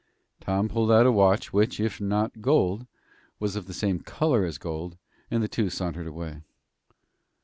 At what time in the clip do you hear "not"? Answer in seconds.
2.01-2.41